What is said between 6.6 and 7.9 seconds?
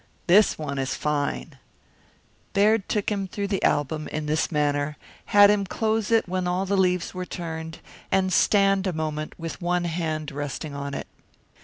the leaves were turned,